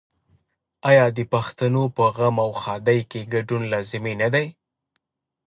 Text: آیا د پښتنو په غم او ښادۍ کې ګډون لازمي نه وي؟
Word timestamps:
آیا 0.89 1.05
د 1.17 1.19
پښتنو 1.33 1.83
په 1.95 2.03
غم 2.15 2.35
او 2.45 2.51
ښادۍ 2.61 2.99
کې 3.11 3.29
ګډون 3.33 3.61
لازمي 3.73 4.13
نه 4.21 4.27
وي؟ 4.33 4.47